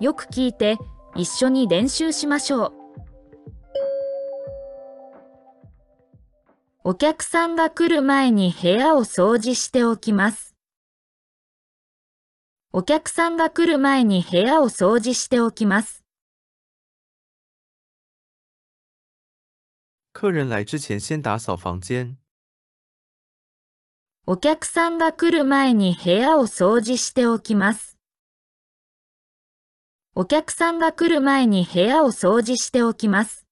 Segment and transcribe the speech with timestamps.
[0.00, 0.76] よく聞いて
[1.16, 2.72] 一緒に練習しましょう。
[6.84, 10.54] お客さんが来る前に部屋を掃除しておきます。
[12.72, 16.04] お客さんが来る前に部屋を掃除しておきます。
[20.14, 22.16] 客人来之前先打扫房間。
[24.26, 27.97] お客さんが来る前に部屋を掃除しておきます。
[30.20, 33.46] お客さんが来る前に部屋を掃除しておきます。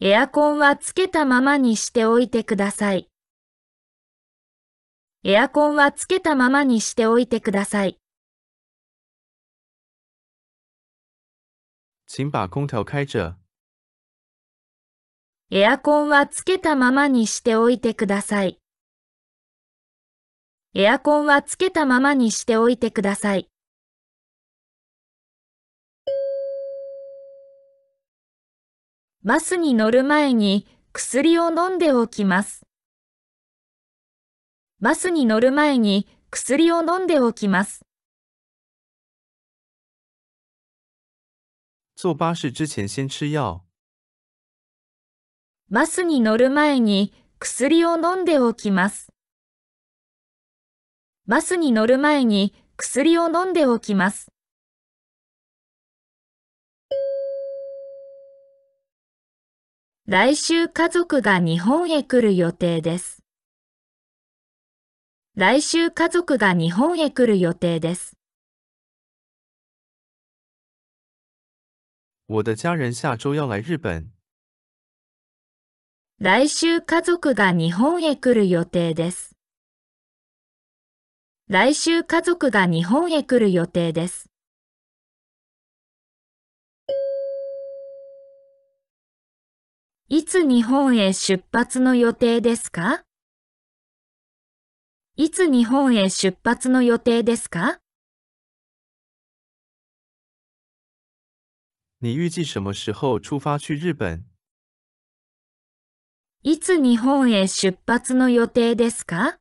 [0.00, 3.10] エアコンはつけたままにしておいてください。
[5.24, 7.98] エアコンはつけたままにしておいてください。
[12.06, 13.34] 请把空调开着。
[15.50, 18.60] エアコンはつけたままにしておいてください。
[20.76, 23.48] エアコンはつけたままにしておいてください。
[29.22, 32.66] バスに乗る前に薬を飲んでおきます。
[34.80, 37.86] バスに乗る前に薬を飲んでおきます。
[41.94, 43.62] 坐巴士之前先吃药。
[45.70, 49.13] バスに乗る前に薬を飲んでおきます。
[51.26, 54.30] バスに乗る前に薬を飲んでおきます。
[60.06, 63.24] 来週家族が日本へ来る予定です。
[65.34, 68.18] 来週家族が日本へ来る予定です。
[72.28, 74.12] 我的家人下周要来日本。
[76.20, 79.33] 来週家族が日本へ来る予定です。
[81.46, 84.30] 来週家族が日本へ来る予定です。
[90.08, 93.02] いつ日本へ出発の予定ですか？
[95.16, 97.78] いつ日本へ出発の予定ですか？
[102.00, 104.24] 你预计什么时候出发去日本？
[106.42, 109.38] いつ日本へ出発の予定ですか？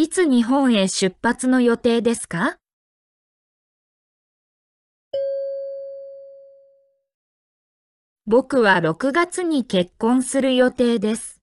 [0.00, 2.58] いつ日本へ出発の予定ですか？
[8.24, 11.40] 僕は6月に結婚する予定です。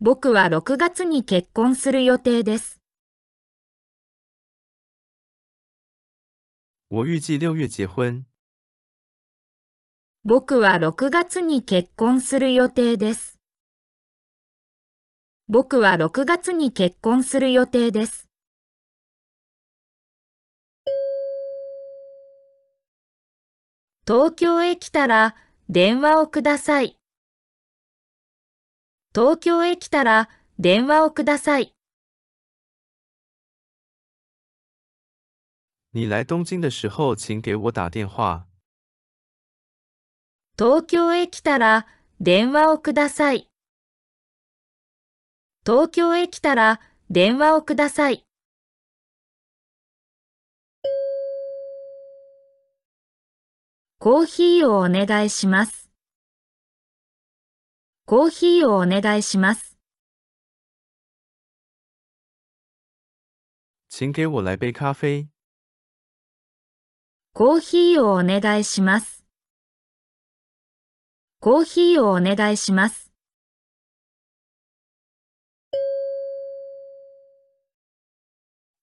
[0.00, 2.80] 僕は6月に結婚する予定です。
[6.88, 8.24] 我预计6月結婚。
[10.24, 13.37] 僕は6月に結婚する予定です。
[15.50, 18.28] 僕は6月に結婚する予定です。
[24.06, 25.34] 東京へ来たら
[25.70, 26.98] 電話をください。
[29.14, 30.28] 東京へ来たら
[30.58, 31.72] 電話をください。
[35.94, 38.46] 你来东京的时候，请给我打电话。
[40.58, 41.86] 東京へ来たら
[42.20, 43.47] 電話をください。
[45.68, 46.80] 東京へ来たら
[47.10, 48.24] 電話をください。
[53.98, 55.90] コーヒーをお願いします。
[58.06, 59.76] コーヒーをお願いします。
[63.90, 65.28] 请给我来杯咖啡。
[67.34, 69.22] コーヒーをお願いします。
[71.40, 73.07] コーヒーをお願いします。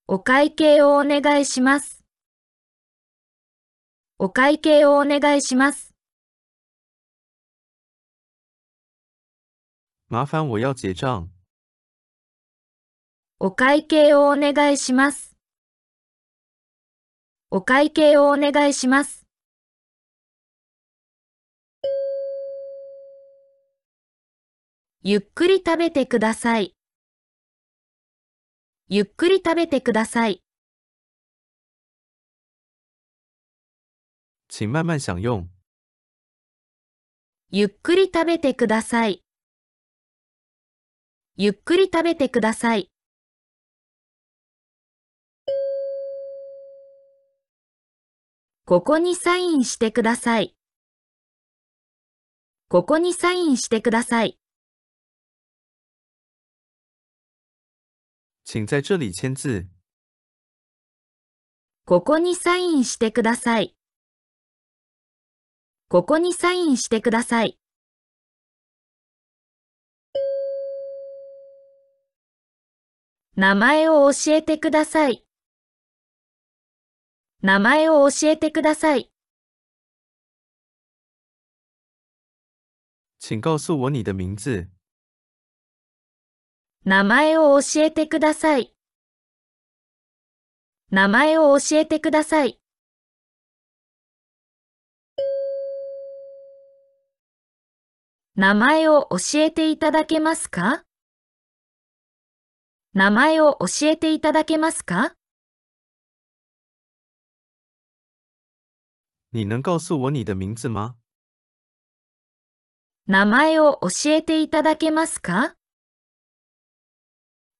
[0.07, 2.03] お会計をお願いします。
[4.19, 5.95] お会計をお願いします。
[10.11, 11.27] 麻烦我要结账。
[13.39, 15.35] お会計をお願いします。
[17.49, 19.25] お会計をお願いします。
[25.01, 26.75] ゆっくり食べてください。
[28.87, 30.43] ゆっくり食べてください。
[34.47, 35.47] 请慢慢享用。
[37.49, 39.23] ゆっくり食べてください。
[41.35, 42.91] ゆっくり食べてください。
[48.67, 50.55] ここにサインしてください。
[52.69, 54.37] ここにサインしてください。
[58.45, 59.67] 请在这里签字。
[61.83, 63.75] ここにサインしてください。
[65.89, 67.59] ここにサインしてください。
[73.35, 75.25] 名前を教えてください。
[77.41, 79.11] 名前を教えてください。
[83.17, 84.74] 请告诉我你的名字。
[86.87, 88.71] 名前を教えてください。
[90.91, 92.59] 名前を教えてください。
[98.35, 100.83] 名前を教えていただけますか？
[102.93, 105.15] 名前を教えていただけますか？
[109.31, 110.97] 你能告诉我你的名字吗？
[113.07, 115.55] 名前を教えていただけますか？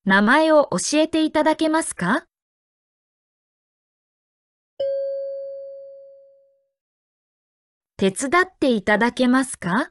[0.07, 2.28] 名前を教えていただけますか？
[7.98, 9.90] 手伝っていただけますか？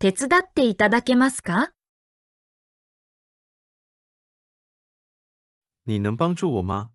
[0.00, 1.70] 手伝っていただけますか？
[5.86, 6.90] 你能帮助我吗？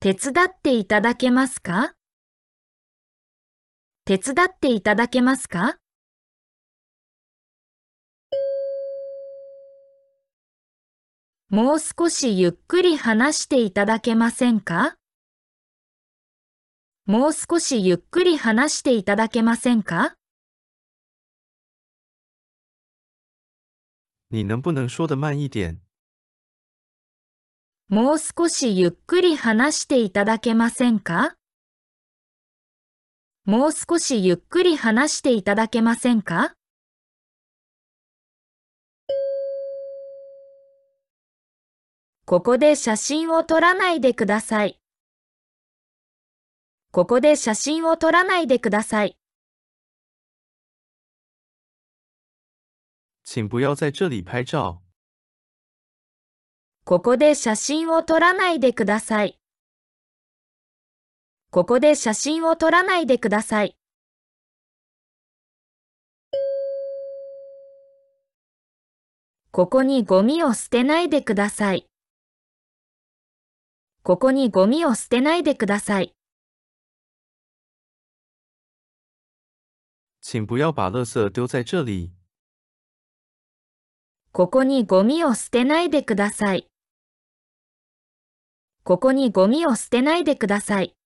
[0.00, 1.94] 手伝っていただけますか？
[4.04, 5.78] 手伝っていただけますか？
[11.50, 14.94] もう少しゆっくり話していただけませんか？
[17.06, 20.14] もう少しゆっくり話していただけませんか？
[24.30, 25.80] 你能不能说的慢一点？
[27.88, 31.34] もう少しゆっくり話していただけませんか？
[33.44, 36.54] もう少しゆっくり話していただけませんか？
[42.30, 44.78] ここで写真を撮らないでください。
[46.92, 49.18] ここで写真を撮らないでください。
[53.24, 54.80] 请不要在这里拍照。
[56.84, 59.40] ここで写真を撮らないでください。
[61.50, 63.76] ここで写真を撮らないでください。
[69.50, 71.89] ここにゴミを捨てないでください。
[74.10, 76.16] ここにゴミを捨てないでください。
[80.20, 82.10] 请不要把垃圾丢在这里。
[84.32, 86.66] ここにゴミを捨てないでください。
[88.82, 90.96] ここにゴミを捨てないでください。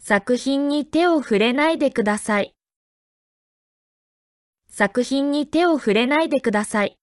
[0.00, 2.56] 作品に手を触れないでください。
[4.68, 6.97] 作品に手を触れないでください。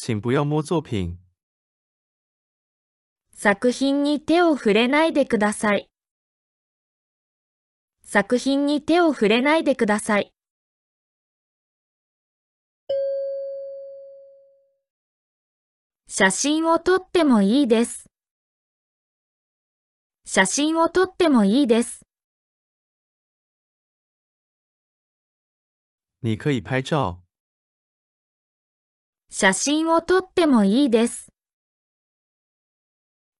[0.00, 1.18] 请不要摸作品。
[3.32, 5.90] 作品に手を触れないでください。
[8.04, 10.32] 作品に手を触れないでください。
[16.06, 18.08] 写真を撮ってもいいです。
[20.24, 22.06] 写真を撮ってもいいです。
[26.22, 27.27] 你可以拍照。
[29.30, 31.30] 写真を撮ってもいいです。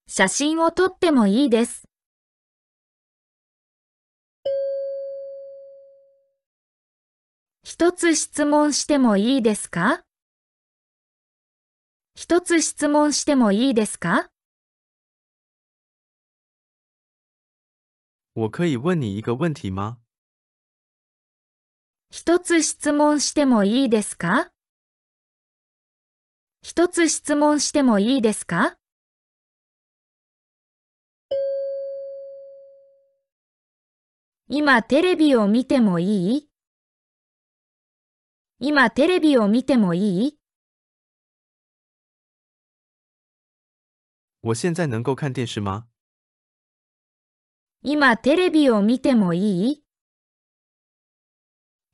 [0.06, 1.88] 写真を撮ってもいいです。
[7.64, 10.02] 一つ質問してもいいですか？
[12.14, 14.28] 一つ質問してもいいですか？
[18.34, 19.98] 我可以问你一个问题吗？
[22.10, 24.50] 一つ質問してもいいですか？
[26.60, 28.76] 一つ質問してもいいですか？
[34.48, 36.50] 今テレビを見てもいい？
[38.58, 40.38] 今テレビを見てもいい？
[44.42, 45.86] 我现在能够看电视吗？
[47.82, 49.84] 今テレビを見てもいい？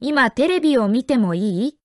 [0.00, 1.78] 今テレビを見てもいい？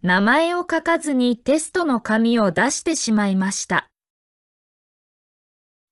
[0.00, 3.88] 名前を書かずにテストの紙を出してしまいました。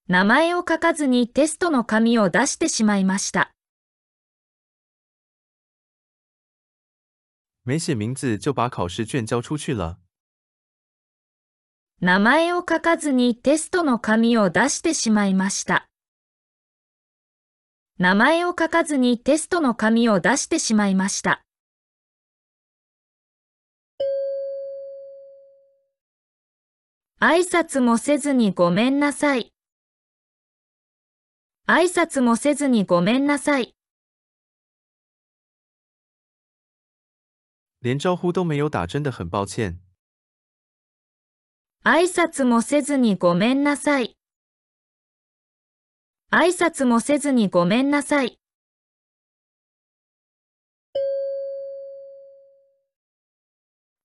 [0.06, 3.50] 名前を書かずにテストの紙を出してしまいました。
[7.64, 9.98] 没写名字就把考试卷交出去了。
[12.00, 15.88] 名前を書かずにテストの紙を出してしまいました。
[17.98, 21.45] 名前を書かずにテストの紙を出してしまいました。
[27.18, 29.50] 挨拶もせずにごめんなさい。
[31.66, 33.74] 挨拶もせずにごめんなさい。
[37.80, 39.80] 连招呼都没有打，真的很抱歉。
[41.84, 44.18] 挨拶もせずにごめんなさい。
[46.30, 48.38] 挨拶もせずにごめんなさい。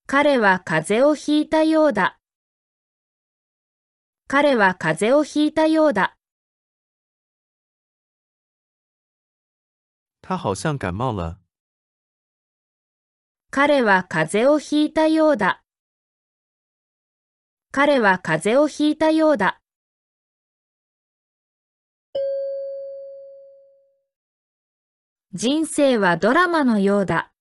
[0.08, 2.21] 彼は風邪をひいたようだ。
[4.34, 6.16] 彼は風邪をひいたようだ。
[10.22, 11.36] 他好像感冒了。
[13.50, 15.62] 彼は風邪をひいたようだ。
[17.74, 19.60] 彼は風邪をひいたようだ。
[25.34, 27.34] 人生はドラマのようだ。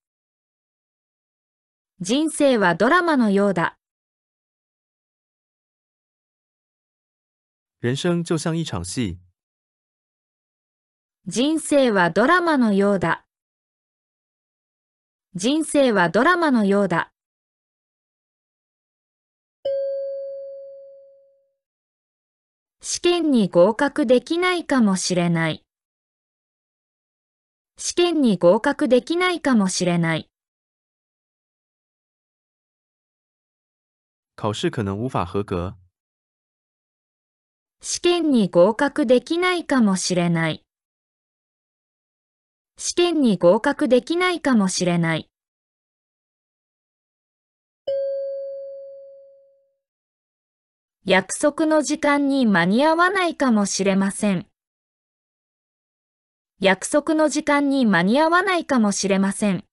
[2.00, 3.79] 人生はドラマのようだ。
[7.82, 9.18] 人生就像一场戏，
[11.24, 13.24] 人生はドラマのようだ。
[15.34, 17.10] 人生はドラマのようだ。
[22.82, 25.64] 試験に合格できないかもしれない。
[27.78, 30.28] 試験に合格できないかもしれない。
[34.36, 35.79] 考试可能无法合格。
[37.82, 40.66] 試験に合格できないかもしれない。
[42.76, 45.30] 試験に合格できないかもしれない。
[51.06, 54.46] 約束の時間に間に合わないかもしれません。
[56.60, 59.64] 約束の時間に間に合わないかもしれません。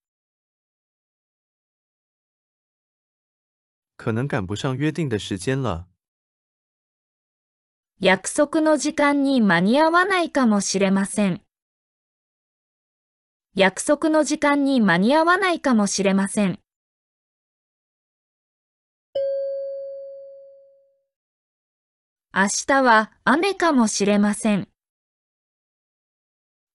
[3.98, 5.97] 可能赶不上约定的时间了。
[8.00, 11.42] 約束の時間に間に合わないかもしれません。
[13.56, 16.60] 約束の時間に間に合わないかもしれません。
[22.36, 24.68] 明日は雨かもしれません。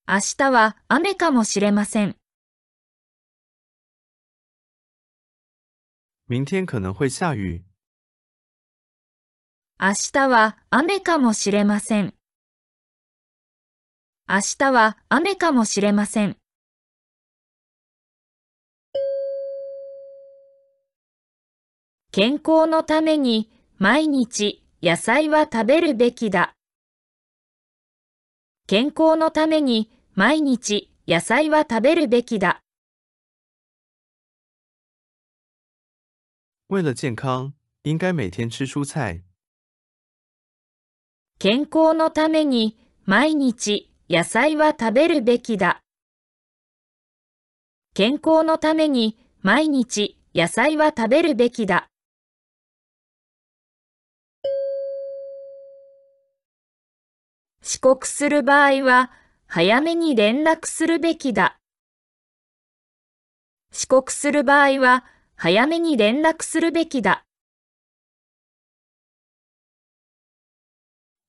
[0.09, 2.17] 明日は雨かもしれません。
[6.26, 7.72] 明天可能会下雨。
[9.84, 12.14] 明日は雨かもしれません。
[14.28, 16.36] 明日は雨かもしれません。
[22.12, 26.54] 健康のために毎日野菜は食べるべきだ。
[28.68, 32.60] 健康のために毎日野菜は食べるべきだ。
[36.68, 39.24] 为了健康，应该每天吃蔬菜。
[41.44, 45.80] 健康のために毎日野菜は食べるべきだ。
[47.94, 51.88] 健康のために毎日野菜は食べるべきだ。
[57.61, 59.11] 遅刻する場合は
[59.49, 61.58] 早めに連絡するべきだ。
[63.75, 67.25] 遅刻する場合は早めに連絡するべきだ。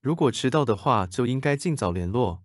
[0.03, 2.43] 如果迟到的话，就应该尽早联络。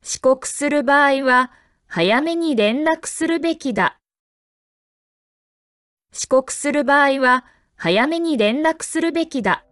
[0.00, 1.50] 遅刻する場合は
[1.84, 3.98] 早めに連絡するべきだ。
[6.12, 9.64] 遅刻する場合は早めに連絡するべきだ。